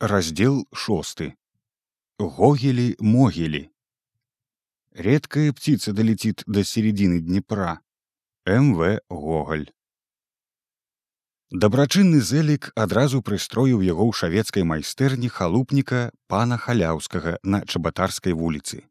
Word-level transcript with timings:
раздел 0.00 0.66
шосты. 0.72 1.36
Гогели 2.18 2.96
могили 2.98 3.70
редкая 4.92 5.52
птица 5.52 5.92
долетит 5.92 6.42
до 6.46 6.64
середины 6.64 7.20
днепра. 7.20 7.80
Мв 8.46 9.00
гоголь. 9.08 9.70
Дабрачынны 11.50 12.20
зэлік 12.20 12.72
адразу 12.76 13.22
прыстроіў 13.22 13.80
яго 13.80 14.04
ў 14.04 14.12
шавецкай 14.12 14.64
майстэрні 14.68 15.28
халупніка 15.32 16.12
пана 16.28 16.58
халяўскага 16.60 17.38
на 17.42 17.64
чабатарскай 17.64 18.36
вуліцы. 18.36 18.84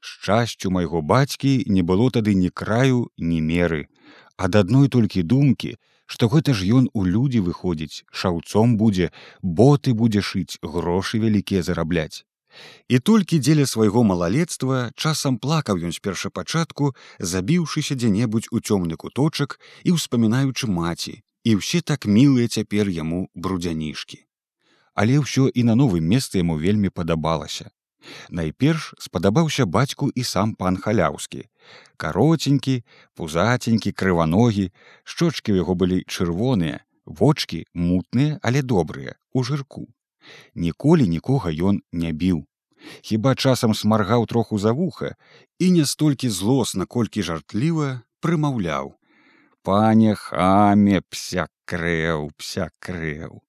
Шчасцю 0.00 0.70
майго 0.70 1.00
бацькі 1.00 1.64
не 1.68 1.80
было 1.80 2.10
тады 2.10 2.34
ні 2.34 2.50
краю 2.50 3.08
ні 3.16 3.40
меры. 3.40 3.88
Ад 4.36 4.56
адной 4.56 4.88
толькі 4.88 5.22
думкі 5.22 5.76
што 6.10 6.26
гэта 6.32 6.54
ж 6.58 6.66
ён 6.78 6.88
у 6.92 7.04
людзі 7.06 7.40
выходзіць 7.46 8.02
шаўцом 8.22 8.74
будзе 8.80 9.12
боты 9.60 9.94
будзе 10.00 10.22
шыць 10.30 10.58
грошы 10.74 11.22
вялікія 11.22 11.62
зарабляць. 11.62 12.26
І 12.90 12.98
толькі 12.98 13.38
дзеля 13.38 13.66
свайго 13.72 14.02
малалецтва 14.02 14.90
часам 14.96 15.38
плакаў 15.38 15.78
ён 15.86 15.94
з 15.94 16.02
першапачатку 16.02 16.90
забіўшыся 17.32 17.94
дзе-небудзь 17.94 18.50
у 18.50 18.58
цёмны 18.58 18.98
куточак 18.98 19.60
і 19.86 19.94
ўспамінаючы 19.94 20.66
маці 20.66 21.14
і 21.44 21.54
ўсе 21.62 21.80
так 21.80 22.10
мілыя 22.10 22.50
цяпер 22.50 22.90
яму 22.90 23.20
брудзянішкі. 23.34 24.18
Але 24.98 25.22
ўсё 25.22 25.46
і 25.46 25.62
на 25.70 25.78
новым 25.78 26.10
месцы 26.10 26.42
яму 26.42 26.58
вельмі 26.58 26.90
падабалася. 26.90 27.70
Найперш 28.30 28.94
спадабаўся 28.98 29.64
бацьку 29.66 30.10
і 30.10 30.26
сам 30.26 30.58
пан 30.58 30.76
халяўскі. 30.76 31.46
Кароценькі, 31.96 32.82
пузаценькі, 33.14 33.92
крываногі, 33.92 34.70
шчочкі 35.04 35.52
ў 35.52 35.62
яго 35.62 35.74
былі 35.74 35.98
чырвоныя, 36.06 36.80
вочки 37.04 37.66
мутныя, 37.74 38.38
але 38.42 38.62
добрыя, 38.62 39.16
у 39.32 39.42
жырку. 39.42 39.88
Ніколі 40.54 41.08
нікога 41.08 41.52
ён 41.52 41.82
не 41.92 42.12
біў. 42.12 42.46
Хіба 43.04 43.34
часам 43.34 43.74
смаргаў 43.74 44.24
троху 44.26 44.58
за 44.58 44.72
вуха 44.72 45.14
і 45.58 45.70
не 45.76 45.84
столькі 45.84 46.32
злосна, 46.32 46.86
колькі 46.86 47.22
жартліва 47.22 48.00
прымаўляў: 48.24 48.96
«Пане 49.62 50.16
хаме 50.16 51.04
пся 51.12 51.48
крэў, 51.68 52.32
пся 52.40 52.72
крэў 52.80 53.44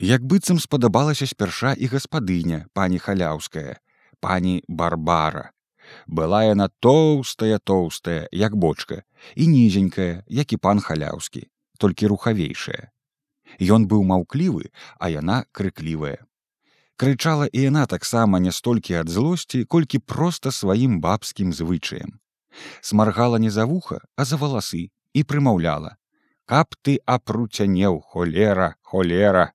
як 0.00 0.24
быццам 0.26 0.58
спадабалася 0.58 1.26
спярша 1.26 1.74
і 1.78 1.86
гаспадыня 1.86 2.66
пані 2.74 2.98
халяўская 2.98 3.78
пані 4.20 4.62
барбара 4.66 5.53
была 6.06 6.44
яна 6.44 6.68
тоўстая 6.80 7.58
тоўстая 7.58 8.28
як 8.32 8.56
бочка 8.56 9.02
і 9.34 9.46
нізенькая 9.46 10.24
як 10.28 10.52
і 10.52 10.56
пан 10.56 10.80
халяўскі 10.80 11.48
толькі 11.78 12.12
рухавейшая 12.12 12.90
Ён 13.60 13.86
быў 13.86 14.02
маўклівы 14.02 14.70
а 14.98 15.10
яна 15.14 15.44
крыклівая 15.52 16.18
крычала 16.96 17.46
і 17.46 17.60
яна 17.70 17.86
таксама 17.86 18.38
не 18.38 18.52
столькі 18.52 18.98
ад 19.02 19.08
злосці 19.08 19.64
колькі 19.64 19.98
проста 19.98 20.50
сваім 20.54 21.00
бабскім 21.00 21.52
звычаем. 21.52 22.20
Смаргала 22.80 23.38
не 23.38 23.50
за 23.50 23.66
вуха 23.66 24.00
а 24.16 24.24
за 24.24 24.36
валасы 24.38 24.90
і 25.12 25.22
прымаўляла 25.22 25.96
каб 26.46 26.76
ты 26.82 26.98
апруцянеў 27.06 28.00
холера 28.00 28.74
холера 28.82 29.52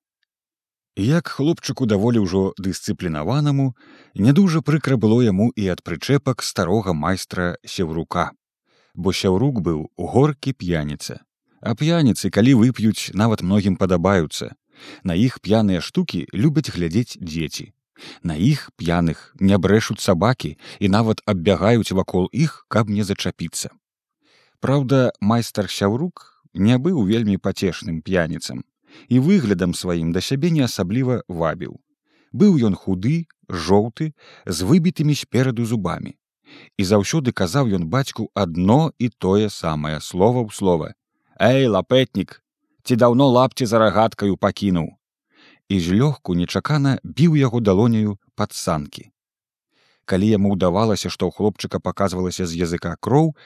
Як 1.00 1.30
хлопчыку 1.31 1.86
даволі 1.88 2.19
ўжо 2.28 2.52
дысцыплінаванаму, 2.59 3.72
не 4.19 4.31
дужа 4.36 4.59
прыкра 4.59 5.00
было 5.00 5.23
яму 5.23 5.47
і 5.56 5.72
ад 5.72 5.80
прычэпак 5.80 6.44
старога 6.44 6.91
майстра 6.91 7.56
сеўрука. 7.64 8.36
Бо 9.00 9.16
сяўрук 9.16 9.64
быў 9.64 9.88
горкі 9.95 10.52
п'яніца. 10.52 11.23
А 11.64 11.72
п'яніцы, 11.80 12.28
калі 12.28 12.59
вып'юць, 12.59 13.16
нават 13.16 13.39
многім 13.47 13.80
падабаюцца. 13.80 14.52
На 15.08 15.16
іх 15.16 15.39
п'яныя 15.39 15.80
штукі 15.80 16.28
любяць 16.36 16.67
глядзець 16.67 17.16
дзеці. 17.16 17.72
На 18.19 18.36
іх 18.36 18.67
п'яных 18.75 19.31
не 19.39 19.56
брэшуць 19.56 20.03
сабакі 20.03 20.58
і 20.84 20.91
нават 20.91 21.23
аббягаюць 21.23 21.95
вакол 21.95 22.28
іх, 22.36 22.66
каб 22.67 22.91
не 22.91 23.08
зачапіцца. 23.08 23.72
Праўда, 24.59 25.16
майстар 25.22 25.72
сяўрук 25.72 26.44
не 26.51 26.75
быў 26.75 27.07
вельмі 27.07 27.40
пацешным 27.40 28.03
п'яніцам 28.03 28.68
і 29.07 29.19
выглядам 29.19 29.73
сваім 29.73 30.11
да 30.11 30.22
сябе 30.22 30.51
не 30.51 30.63
асабліва 30.66 31.22
вабіў. 31.27 31.79
Быў 32.33 32.61
ён 32.61 32.75
худы, 32.75 33.25
жоўты, 33.50 34.13
з 34.45 34.57
выбітымі 34.61 35.16
спераду 35.16 35.66
зубамі. 35.66 36.13
І 36.77 36.83
заўсёды 36.83 37.31
казаў 37.31 37.69
ён 37.77 37.89
бацьку 37.89 38.29
адно 38.33 38.91
і 38.97 39.09
тое 39.09 39.50
самае 39.50 40.01
слова 40.01 40.45
ў 40.45 40.53
слова: 40.53 40.94
Эй, 41.39 41.67
лапетнік, 41.67 42.41
ці 42.83 42.95
даўно 42.95 43.29
лапці 43.29 43.66
за 43.66 43.79
рагаткаю 43.79 44.38
пакінуў. 44.38 44.89
І 45.69 45.79
злёгку 45.79 46.33
нечакана 46.33 46.97
біў 47.03 47.38
яго 47.38 47.61
далоняю 47.61 48.17
пад 48.35 48.53
санкі. 48.53 49.09
Калі 50.09 50.25
яму 50.25 50.57
ўдавалася, 50.57 51.09
што 51.13 51.29
ў 51.29 51.38
хлопчыка 51.38 51.77
паказвалася 51.77 52.50
з 52.50 52.57
языка 52.66 52.97
кроў, 52.97 53.38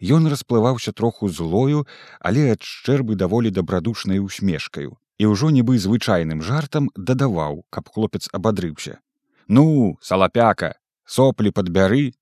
Ён 0.00 0.30
расплываўся 0.30 0.92
троху 0.92 1.28
злою, 1.28 1.86
але 2.20 2.52
ад 2.54 2.62
шчэрбы 2.62 3.18
даволі 3.18 3.50
дабрадушнай 3.50 4.22
усмешкаю 4.22 4.96
і 5.18 5.34
ўжо 5.34 5.50
нібы 5.50 5.78
звычайным 5.82 6.42
жартам 6.46 6.90
дадаваў, 6.94 7.66
каб 7.74 7.90
хлопец 7.90 8.30
абадрыўся. 8.32 9.02
Ну, 9.48 9.98
салапяка, 10.00 10.78
соплі 11.04 11.50
падбяры. 11.50 12.14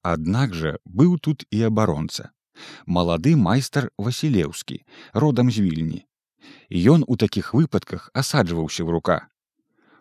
Аднак 0.00 0.56
жа 0.56 0.78
быў 0.88 1.18
тут 1.20 1.44
і 1.52 1.68
абаронца. 1.68 2.32
Малады 2.86 3.36
майстар 3.36 3.90
Васілеўскі, 3.98 4.80
родам 5.12 5.50
з 5.52 5.60
вільні. 5.60 6.00
Ён 6.72 7.04
у 7.06 7.16
такіх 7.20 7.52
выпадках 7.52 8.08
асаджваўся 8.14 8.84
в 8.84 8.90
рука. 8.90 9.28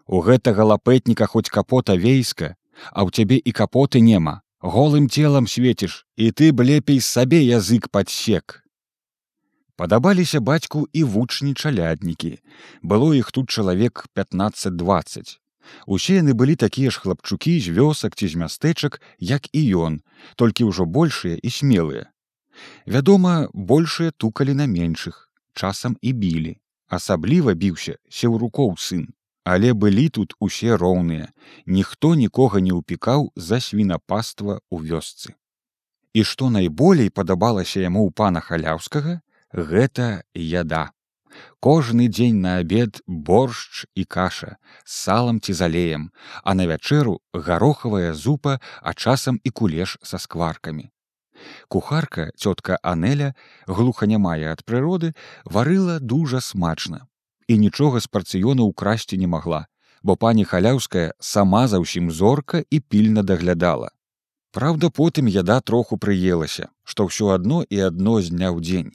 У 0.07 0.23
гэтага 0.23 0.63
лапэтніка 0.63 1.28
хоць 1.28 1.51
капота 1.51 2.00
вейска, 2.00 2.56
а 2.96 3.03
ў 3.03 3.11
цябе 3.11 3.38
і 3.44 3.51
капоты 3.51 4.00
нема, 4.00 4.41
голым 4.62 5.08
целам 5.09 5.47
свеціш 5.47 6.06
і 6.20 6.31
ты 6.31 6.52
б 6.52 6.68
лепей 6.68 7.00
сабе 7.00 7.40
язык 7.40 7.88
падсек 7.88 8.59
падабаліся 9.80 10.44
бацьку 10.44 10.84
і 10.92 11.03
вучні 11.08 11.53
чаляднікі 11.56 12.44
было 12.84 13.16
іх 13.16 13.31
тут 13.31 13.50
чалавек 13.50 14.03
15-20 14.20 15.40
усе 15.88 16.20
яны 16.20 16.36
былі 16.36 16.59
такія 16.59 16.92
ж 16.92 17.00
хлапчукі 17.00 17.56
з 17.64 17.72
вёсак 17.72 18.20
ці 18.20 18.28
з 18.28 18.36
мястэчак 18.36 19.00
як 19.24 19.47
і 19.56 19.64
ён 19.80 20.03
толькі 20.36 20.68
ўжо 20.68 20.84
большыя 20.84 21.40
і 21.40 21.50
смелыя 21.50 22.12
вядома 22.84 23.47
большыя 23.53 24.12
тукалі 24.12 24.59
на 24.59 24.68
меншых 24.68 25.31
часам 25.56 25.96
і 26.02 26.12
білі 26.12 26.59
асабліва 26.91 27.56
біўся 27.56 27.96
сеўрукоў 28.12 28.76
сын 28.76 29.08
але 29.50 29.74
былі 29.74 30.10
тут 30.14 30.34
усе 30.40 30.78
роўныя. 30.78 31.34
Ніхто 31.66 32.14
нікога 32.14 32.62
не 32.62 32.74
ўпікаў 32.78 33.32
за 33.36 33.58
свінапаства 33.58 34.62
ў 34.70 34.78
вёсцы. 34.86 35.34
І 36.14 36.22
што 36.22 36.50
найболей 36.54 37.10
падабалася 37.10 37.82
яму 37.82 38.06
ў 38.06 38.14
пана 38.14 38.46
халяўскага 38.46 39.16
гэта 39.54 40.22
яда. 40.36 40.94
Кожны 41.66 42.09
дзень 42.14 42.42
на 42.46 42.54
абед 42.62 43.02
боршч 43.08 43.90
і 43.96 44.06
каша 44.06 44.54
з 44.86 44.94
салам 45.02 45.42
ці 45.42 45.58
залеем 45.58 46.06
а 46.44 46.54
на 46.54 46.70
вячэру 46.70 47.18
гарохавая 47.34 48.14
зупа 48.14 48.58
а 48.82 48.94
часам 48.94 49.42
і 49.44 49.50
кулеш 49.50 49.98
са 50.04 50.22
скваркамі. 50.22 50.90
Кухарка 51.74 52.30
цётка 52.38 52.78
анеля 52.84 53.34
глуханямая 53.66 54.54
ад 54.54 54.66
прыроды 54.66 55.14
варыла 55.46 55.98
дужа 56.00 56.42
смачна 56.42 57.09
і 57.50 57.58
нічога 57.58 58.00
з 58.00 58.08
парцыёна 58.14 58.62
ўкрасці 58.70 59.18
не 59.18 59.28
магла, 59.28 59.66
бо 60.06 60.16
пані 60.16 60.46
халяўская 60.46 61.18
сама 61.20 61.66
за 61.68 61.82
ўсім 61.82 62.14
зорка 62.14 62.62
і 62.70 62.80
пільна 62.80 63.26
даглядала. 63.26 63.90
Праўда, 64.54 64.90
потым 64.90 65.26
яда 65.26 65.58
троху 65.62 65.98
прыелася, 65.98 66.70
што 66.84 67.09
ўсё 67.09 67.34
адно 67.34 67.66
і 67.66 67.82
адно 67.90 68.22
з 68.22 68.30
дня 68.34 68.54
ў 68.54 68.62
дзень. 68.62 68.92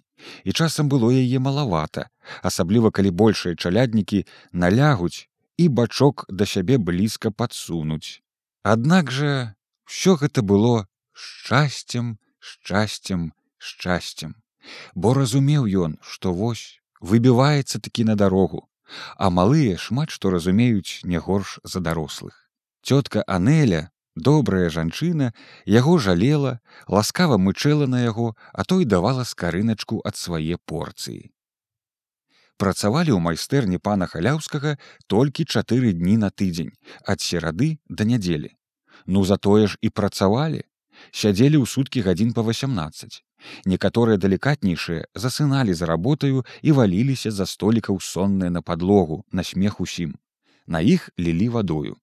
І 0.47 0.54
часам 0.54 0.88
было 0.88 1.10
яе 1.10 1.43
малавата, 1.43 2.06
асабліва 2.43 2.94
калі 2.94 3.10
большыя 3.10 3.59
чаляднікі 3.59 4.22
налягуць 4.53 5.26
і 5.58 5.69
бачок 5.69 6.25
да 6.28 6.46
сябе 6.46 6.78
блізка 6.78 7.31
падсунуць. 7.31 8.23
Аднак 8.62 9.11
жа 9.11 9.55
ўсё 9.90 10.14
гэта 10.23 10.46
было 10.46 10.87
шчасцем, 11.12 12.19
шчасцем, 12.38 13.34
шчасцем, 13.58 14.38
бо 14.94 15.14
разумеў 15.14 15.67
ён, 15.67 15.99
што 16.02 16.32
вось 16.32 16.82
выбіваецца 17.04 17.80
такі 17.84 18.04
на 18.08 18.16
дарогу, 18.16 18.64
а 19.16 19.28
малыя 19.30 19.76
шмат 19.76 20.10
што 20.14 20.32
разумеюць 20.32 21.04
не 21.04 21.18
горш 21.18 21.58
за 21.64 21.80
дарослых. 21.80 22.48
Цётка 22.82 23.24
Анеля, 23.26 23.90
добрая 24.16 24.70
жанчына, 24.70 25.32
яго 25.66 25.98
жалела, 25.98 26.60
ласкава 26.88 27.36
мычэла 27.36 27.86
на 27.86 28.02
яго, 28.04 28.34
а 28.52 28.64
той 28.64 28.84
давала 28.84 29.24
скарыначку 29.24 30.00
ад 30.04 30.16
свае 30.16 30.56
порцыі. 30.72 31.30
Працавалі 32.56 33.10
ў 33.12 33.20
майстэрні 33.20 33.82
пана 33.82 34.06
халяўскага 34.06 34.76
толькі 35.10 35.44
чатыры 35.44 35.92
дні 35.92 36.16
на 36.22 36.30
тыдзень, 36.30 36.72
ад 37.04 37.20
серады 37.20 37.78
да 37.88 38.04
нядзелі. 38.04 38.54
Ну 39.06 39.24
затое 39.24 39.66
ж 39.66 39.76
і 39.82 39.90
працавалі, 39.90 40.62
сядзелі 41.10 41.60
ў 41.60 41.66
суткі 41.66 42.06
гадзін 42.06 42.32
па 42.32 42.46
18 42.46 43.24
Некаторыя 43.64 44.17
далікатнейшыя 44.17 45.06
засыналі 45.14 45.75
за 45.75 45.87
работаю 45.87 46.44
і 46.62 46.73
валіліся 46.73 47.31
за 47.31 47.46
столікаў 47.46 48.00
сонныя 48.00 48.50
на 48.50 48.62
падлогу 48.62 49.25
на 49.32 49.44
смех 49.44 49.81
усім. 49.81 50.17
На 50.67 50.81
іх 50.81 51.11
лілі 51.19 51.49
вадою. 51.49 51.96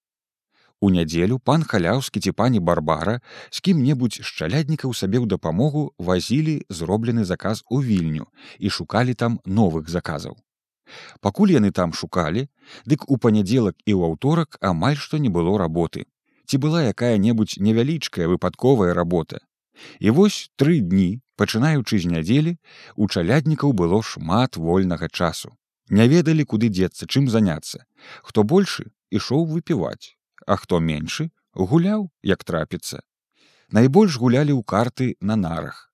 У 0.82 0.90
нядзелю 0.90 1.38
пан 1.40 1.64
халяўскі 1.64 2.20
ці 2.20 2.32
пані 2.34 2.60
барбара 2.60 3.20
з 3.50 3.62
кім-небудзь 3.66 4.24
шчаляднікаў 4.26 4.94
сабе 4.98 5.20
ў 5.22 5.30
дапамогу 5.30 5.84
вазілі 5.98 6.56
зроблены 6.70 7.26
заказ 7.32 7.62
у 7.70 7.82
вільню 7.86 8.26
і 8.58 8.74
шукалі 8.78 9.14
там 9.14 9.38
новых 9.46 9.94
заказаў. 9.94 10.38
Пакуль 11.22 11.54
яны 11.54 11.72
там 11.72 11.94
шукалі, 11.94 12.48
дык 12.86 13.06
у 13.08 13.18
панядзелак 13.22 13.78
і 13.86 13.94
ў 13.94 14.10
аўторак 14.10 14.58
амаль 14.60 14.98
што 14.98 15.22
не 15.22 15.30
было 15.30 15.54
работы. 15.62 16.10
Ці 16.50 16.58
была 16.58 16.82
якая-небудзь 16.90 17.62
невялічкая 17.62 18.28
выпадковая 18.28 18.98
работа. 18.98 19.40
І 20.00 20.10
вось 20.10 20.50
тры 20.58 20.82
дні, 20.82 21.22
пачынаючы 21.42 21.98
з 21.98 22.14
нядзелі, 22.14 22.56
у 22.96 23.10
чаляднікаў 23.10 23.74
было 23.74 24.06
шмат 24.14 24.62
вольнага 24.62 25.10
часу. 25.10 25.58
Не 25.90 26.08
ведалі, 26.08 26.46
куды 26.46 26.70
дзецца, 26.70 27.10
чым 27.10 27.28
заняцца. 27.28 27.86
Хто 28.22 28.48
большы 28.48 28.92
ішоў 29.12 29.48
выпіваць 29.52 30.16
а 30.48 30.58
хто 30.58 30.80
меншы 30.80 31.30
гуляў 31.54 32.10
як 32.24 32.44
трапіцца. 32.44 33.02
Найбольш 33.72 34.18
гулялі 34.18 34.54
ў 34.58 34.62
карты 34.68 35.16
на 35.22 35.36
нарах. 35.36 35.90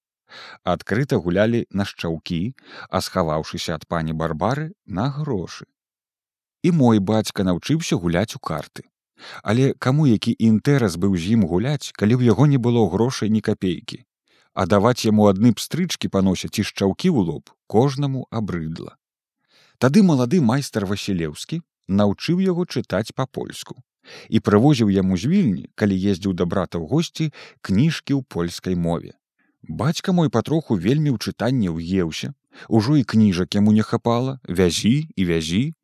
Адкрыта 0.64 1.20
гулялі 1.24 1.66
на 1.72 1.86
шчаўкі 1.88 2.42
а 2.90 3.02
схаваўшыся 3.02 3.78
ад 3.80 3.88
пані 3.88 4.14
барбары 4.14 4.72
на 4.86 5.10
грошы. 5.10 5.66
І 6.64 6.72
мой 6.72 7.00
бацька 7.00 7.44
навчыўся 7.48 7.96
гуляць 7.96 8.36
у 8.36 8.40
карты. 8.40 8.84
Але 9.44 9.74
каму 9.74 10.08
які 10.08 10.36
інтэрас 10.38 10.98
быў 10.98 11.18
з 11.18 11.38
ім 11.38 11.48
гуляць 11.50 11.94
калі 11.94 12.18
ў 12.18 12.34
яго 12.34 12.46
не 12.46 12.58
было 12.58 12.86
грошай 12.90 13.34
ні 13.34 13.42
капейкі 13.42 14.04
а 14.58 14.66
даваць 14.74 15.06
яму 15.06 15.30
адны 15.32 15.54
пстрычкі 15.62 16.12
паносяць 16.14 16.56
і 16.58 16.68
шчаўкі 16.70 17.14
ў 17.14 17.30
лоб 17.32 17.54
кожнаму 17.76 18.26
абрыдла 18.42 18.98
тады 19.86 20.04
малады 20.12 20.42
майстар 20.52 20.90
васілеўскі 20.94 21.62
наўчыў 22.02 22.42
яго 22.46 22.66
чытаць 22.66 23.14
па-польску 23.16 23.78
і 24.30 24.40
прывозіў 24.40 24.90
яму 24.90 25.18
з 25.18 25.30
вільні, 25.32 25.66
калі 25.76 25.96
ездзіў 26.12 26.34
да 26.34 26.46
брата 26.46 26.80
ў 26.80 26.88
госці 26.88 27.32
кніжкі 27.62 28.18
ў 28.18 28.22
польскай 28.28 28.76
мове. 28.76 29.16
Бацька 29.62 30.14
мой 30.16 30.30
патроху 30.30 30.76
вельмі 30.76 31.12
ў 31.12 31.18
чытанне 31.20 31.72
ўеўся, 31.72 32.34
ужо 32.68 32.96
і 32.98 33.04
кніжак 33.04 33.56
яму 33.60 33.76
не 33.76 33.84
хапала, 33.84 34.40
вязі 34.48 35.08
і 35.16 35.28
вязі, 35.28 35.76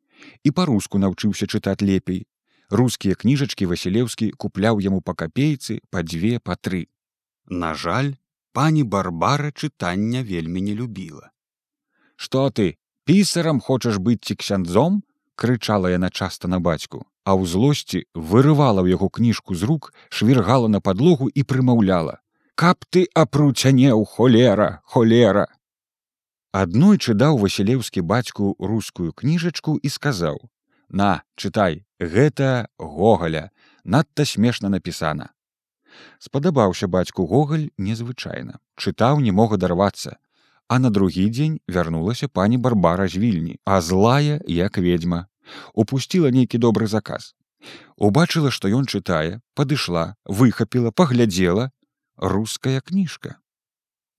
і 0.42 0.50
па-руску 0.50 0.98
навчыўся 0.98 1.46
чытаць 1.46 1.84
лепей. 1.84 2.24
Рускія 2.70 3.14
кніжачкі 3.14 3.68
Васілеўскі 3.68 4.32
купляў 4.40 4.80
яму 4.80 5.04
па 5.04 5.12
капейцы 5.14 5.84
па 5.92 6.00
дзве 6.02 6.40
па 6.40 6.56
тры. 6.56 6.88
На 7.46 7.74
жаль, 7.74 8.16
пані 8.54 8.86
барбара 8.86 9.50
чытання 9.50 10.22
вельмі 10.22 10.62
не 10.62 10.74
любіла. 10.78 11.34
Што 12.16 12.48
ты, 12.54 12.78
пісарам 13.04 13.60
хочаш 13.60 13.98
быць 13.98 14.22
ці 14.22 14.38
ксяндзом? 14.38 15.02
крычала 15.34 15.90
яна 15.90 16.10
часта 16.10 16.48
на 16.48 16.60
бацьку 16.60 17.02
а 17.24 17.34
ў 17.34 17.48
злосці 17.48 18.04
вырывала 18.14 18.84
ў 18.84 18.94
яго 18.94 19.08
кніжку 19.08 19.56
з 19.58 19.66
рук 19.70 19.90
швіргала 20.12 20.68
на 20.68 20.80
падлогу 20.80 21.28
і 21.28 21.42
прымаўляла 21.42 22.20
каб 22.54 22.86
ты 22.94 23.04
апруцянеў 23.22 24.04
холера 24.14 24.68
холера 24.94 25.46
аднойчы 26.54 27.16
даў 27.18 27.40
васілеўскі 27.42 28.04
бацьку 28.14 28.54
рускую 28.60 29.10
кніжачку 29.22 29.76
і 29.82 29.90
сказаў 29.96 30.38
на 31.02 31.10
чытай 31.34 31.82
гэта 31.98 32.68
гогаля 32.78 33.48
надта 33.82 34.28
смешна 34.28 34.70
напісана 34.76 35.33
спадабаўся 36.18 36.88
бацьку 36.88 37.26
гогаль 37.26 37.68
незвычайна 37.78 38.58
чытаў 38.76 39.20
не 39.20 39.32
мог 39.32 39.54
адарвацца 39.58 40.16
а 40.68 40.78
на 40.78 40.90
другі 40.90 41.28
дзень 41.30 41.60
вярнулася 41.68 42.28
пані 42.28 42.58
барбара 42.58 43.08
з 43.08 43.22
вільні 43.26 43.56
а 43.64 43.80
злая 43.80 44.40
як 44.46 44.78
ведьма 44.78 45.26
упусціла 45.74 46.30
нейкі 46.30 46.58
добры 46.58 46.86
заказ. 46.86 47.34
Убачыла, 47.96 48.50
што 48.50 48.68
ён 48.68 48.86
чытае, 48.86 49.40
падышла, 49.54 50.16
выхапіла, 50.24 50.90
паглядзела 50.90 51.70
руская 52.16 52.80
кніжка. 52.80 53.40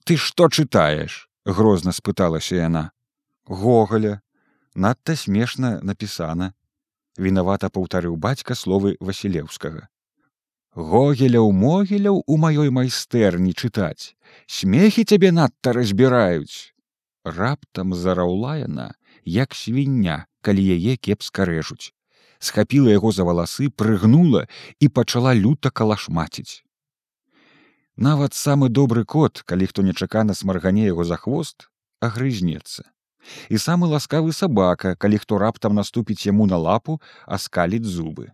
Ты 0.05 0.17
што 0.17 0.49
чытаеш? 0.49 1.29
грозна 1.45 1.91
спыталася 1.93 2.57
яна. 2.57 2.91
Гогаля, 3.45 4.21
надта 4.73 5.15
смешна 5.15 5.79
напісана. 5.81 6.53
Вінавата 7.17 7.69
паўтарыў 7.69 8.17
бацька 8.17 8.55
словы 8.55 8.97
Васілеўскага. 8.99 9.87
Гогеляў 10.75 11.51
могіляў 11.51 12.23
у 12.27 12.37
маёй 12.37 12.69
майстэрні 12.69 13.55
чытаць. 13.55 14.15
Смехі 14.47 15.03
цябе 15.03 15.31
надта 15.31 15.71
разбіраюць. 15.73 16.75
Раптам 17.23 17.95
зараўла 17.95 18.57
яна, 18.61 18.93
як 19.23 19.55
свіння, 19.55 20.25
калі 20.45 20.61
яе 20.77 20.97
кепска 20.97 21.47
рэжуць 21.49 21.95
схапіла 22.39 22.93
яго 22.93 23.11
за 23.15 23.25
валасы 23.27 23.69
прыгнула 23.81 24.45
і 24.79 24.89
пачала 24.99 25.33
люта 25.33 25.71
калашмаціць 25.79 26.61
нават 28.07 28.37
самы 28.37 28.69
добры 28.69 29.05
кот 29.15 29.41
калі 29.51 29.71
хто 29.71 29.85
нечакана 29.87 30.37
смаргане 30.37 30.85
яго 30.85 31.07
за 31.11 31.17
хвост 31.21 31.67
агрызнецца 32.07 32.85
і 33.49 33.61
самы 33.65 33.89
ласкавы 33.93 34.35
сабака 34.39 34.95
калі 35.05 35.21
хто 35.23 35.39
раптам 35.41 35.79
наступіць 35.81 36.25
яму 36.29 36.49
на 36.51 36.59
лапу 36.67 36.99
аскаліць 37.39 37.87
зубы 37.97 38.29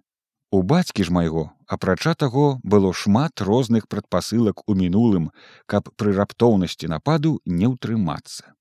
у 0.51 0.61
бацькі 0.61 1.03
ж 1.07 1.13
майго 1.15 1.49
апрача 1.65 2.13
таго 2.13 2.59
было 2.63 2.93
шмат 2.93 3.41
розных 3.41 3.87
прадпасылак 3.87 4.67
у 4.67 4.75
мінулым 4.75 5.29
каб 5.65 5.87
пры 5.95 6.15
раптоўнасці 6.17 6.91
нападу 6.91 7.39
не 7.45 7.71
ўтрымацца 7.71 8.51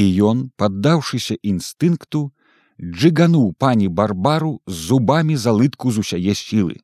і 0.00 0.04
ён 0.30 0.44
паддаўшыся 0.60 1.36
інстынкту 1.54 2.22
джыгануў 2.80 3.52
пані 3.58 3.88
барбару 3.88 4.52
з 4.66 4.76
зубамі 4.90 5.36
залытку 5.36 5.92
з 5.92 6.00
усяе 6.04 6.34
сілы. 6.34 6.80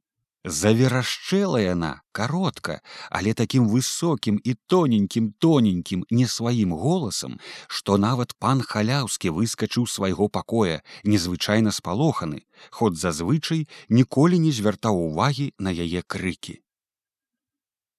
Заверашчэла 0.47 1.59
яна 1.59 2.07
каротка, 2.15 2.79
але 3.11 3.35
такім 3.35 3.67
высокім 3.67 4.39
і 4.39 4.55
тоненькім 4.71 5.35
тоненькім 5.43 6.05
не 6.11 6.27
сваім 6.31 6.71
голасам, 6.71 7.41
што 7.67 7.99
нават 7.99 8.37
пан 8.39 8.63
халяўскі 8.63 9.35
выскачыў 9.35 9.91
свайго 9.91 10.29
пакоя, 10.31 10.87
незвычайна 11.03 11.75
спалоханы, 11.75 12.47
хоць 12.71 12.95
зазвычай 12.95 13.67
ніколі 13.91 14.39
не 14.39 14.55
звяртаў 14.55 15.03
увагі 15.11 15.51
на 15.59 15.75
яе 15.75 16.07
крыкі. 16.07 16.63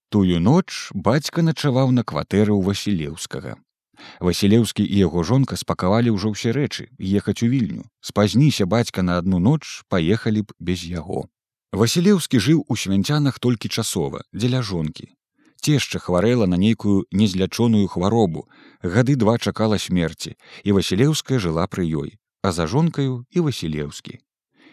Тую 0.08 0.40
ноч 0.40 0.88
бацька 0.96 1.44
начаваў 1.44 1.92
на 1.92 2.08
кватэры 2.08 2.56
ў 2.56 2.64
Васілеўскага. 2.64 3.60
Васілеўскі 4.24 4.88
і 4.88 4.96
яго 5.04 5.28
жонка 5.28 5.60
спакавалі 5.60 6.16
ўжо 6.16 6.32
ўсе 6.32 6.56
рэчы 6.56 6.88
ехаць 6.96 7.44
у 7.44 7.52
вільню. 7.52 7.84
Спазніся 8.00 8.64
бацька 8.64 9.04
на 9.04 9.20
адну 9.20 9.44
ноч 9.44 9.84
паехалі 9.92 10.48
б 10.48 10.56
без 10.64 10.88
яго. 10.88 11.28
Васілеўскі 11.72 12.40
жыў 12.40 12.64
у 12.68 12.76
свянцянах 12.80 13.40
толькі 13.40 13.68
часова, 13.68 14.24
дзеля 14.32 14.62
жонкі. 14.62 15.12
Цешча 15.60 16.00
хварэла 16.00 16.46
на 16.46 16.56
нейкую 16.56 17.06
незлячоную 17.12 17.88
хваробу. 17.88 18.48
Гады 18.82 19.16
два 19.16 19.38
чакала 19.38 19.78
смерці, 19.78 20.38
і 20.64 20.72
Васілеўская 20.72 21.40
жыла 21.40 21.68
пры 21.68 21.84
ёй, 21.84 22.16
а 22.42 22.52
за 22.52 22.68
жонкаю 22.68 23.26
і 23.32 23.44
Васілеўскі. 23.44 24.20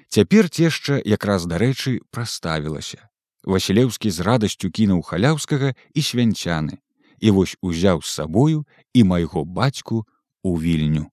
Цяпер 0.09 0.49
цешча 0.49 1.01
якраз 1.03 1.47
дарэчы 1.51 1.99
праставілася. 2.11 3.11
Васілеўскі 3.43 4.11
з 4.11 4.21
радасцю 4.21 4.71
кінуў 4.71 5.03
халяўскага 5.03 5.75
і 5.95 6.01
свянцяны, 6.01 6.79
і 7.19 7.31
вось 7.31 7.57
узяў 7.61 8.07
з 8.07 8.15
сабою 8.23 8.63
і 8.95 9.03
майго 9.03 9.45
бацьку 9.45 10.07
у 10.43 10.61
вільню 10.61 11.11